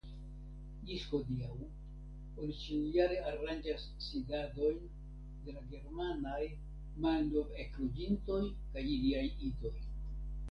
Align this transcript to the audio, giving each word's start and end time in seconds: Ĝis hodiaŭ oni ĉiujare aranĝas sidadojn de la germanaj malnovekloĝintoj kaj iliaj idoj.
Ĝis 0.89 1.01
hodiaŭ 1.09 1.49
oni 1.65 2.55
ĉiujare 2.61 3.19
aranĝas 3.31 3.83
sidadojn 4.05 4.79
de 5.43 5.55
la 5.57 5.63
germanaj 5.73 6.41
malnovekloĝintoj 7.07 8.41
kaj 8.73 8.87
iliaj 8.95 9.25
idoj. 9.51 9.75